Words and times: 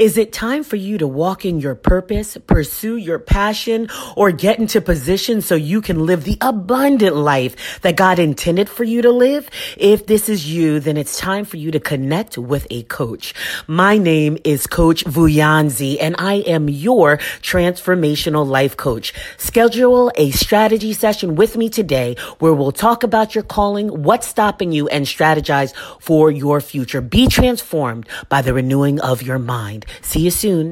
Is 0.00 0.16
it 0.16 0.32
time 0.32 0.64
for 0.64 0.76
you 0.76 0.96
to 0.96 1.06
walk 1.06 1.44
in 1.44 1.60
your 1.60 1.74
purpose, 1.74 2.38
pursue 2.46 2.96
your 2.96 3.18
passion, 3.18 3.88
or 4.16 4.32
get 4.32 4.58
into 4.58 4.80
position 4.80 5.42
so 5.42 5.54
you 5.56 5.82
can 5.82 6.06
live 6.06 6.24
the 6.24 6.38
abundant 6.40 7.16
life 7.16 7.82
that 7.82 7.96
God 7.96 8.18
intended 8.18 8.70
for 8.70 8.82
you 8.82 9.02
to 9.02 9.10
live? 9.10 9.50
If 9.76 10.06
this 10.06 10.30
is 10.30 10.50
you, 10.50 10.80
then 10.80 10.96
it's 10.96 11.18
time 11.18 11.44
for 11.44 11.58
you 11.58 11.70
to 11.72 11.80
connect 11.80 12.38
with 12.38 12.66
a 12.70 12.84
coach. 12.84 13.34
My 13.66 13.98
name 13.98 14.38
is 14.42 14.66
Coach 14.66 15.04
Vuyanzi, 15.04 15.98
and 16.00 16.16
I 16.18 16.36
am 16.46 16.70
your 16.70 17.18
transformational 17.42 18.46
life 18.48 18.78
coach. 18.78 19.12
Schedule 19.36 20.10
a 20.14 20.30
strategy 20.30 20.94
session 20.94 21.34
with 21.34 21.58
me 21.58 21.68
today 21.68 22.16
where 22.38 22.54
we'll 22.54 22.72
talk 22.72 23.02
about 23.02 23.34
your 23.34 23.44
calling, 23.44 24.02
what's 24.02 24.28
stopping 24.28 24.72
you, 24.72 24.88
and 24.88 25.04
strategize 25.04 25.74
for 26.00 26.30
your 26.30 26.62
future. 26.62 27.02
Be 27.02 27.26
transformed 27.26 28.08
by 28.30 28.40
the 28.40 28.54
renewing 28.54 28.98
of 29.02 29.20
your 29.20 29.38
mind. 29.38 29.84
See 30.02 30.20
you 30.20 30.30
soon. 30.30 30.68